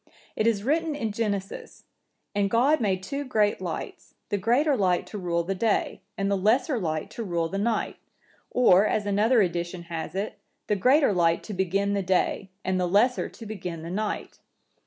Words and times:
It 0.35 0.47
is 0.47 0.63
written 0.63 0.95
in 0.95 1.11
Genesis,(967) 1.11 1.83
'And 2.33 2.49
God 2.49 2.81
made 2.81 3.03
two 3.03 3.23
great 3.23 3.61
lights; 3.61 4.15
the 4.29 4.37
greater 4.39 4.75
light 4.75 5.05
to 5.05 5.19
rule 5.19 5.43
the 5.43 5.53
day, 5.53 6.01
and 6.17 6.31
the 6.31 6.35
lesser 6.35 6.79
light 6.79 7.11
to 7.11 7.23
rule 7.23 7.47
the 7.47 7.59
night.' 7.59 7.97
Or, 8.49 8.87
as 8.87 9.05
another 9.05 9.47
edition(968) 9.47 9.83
has 9.83 10.15
it, 10.15 10.39
'The 10.65 10.75
greater 10.77 11.13
light 11.13 11.43
to 11.43 11.53
begin 11.53 11.93
the 11.93 12.01
day, 12.01 12.49
and 12.65 12.79
the 12.79 12.87
lesser 12.87 13.29
to 13.29 13.45
begin 13.45 13.83
the 13.83 13.91
night. 13.91 14.39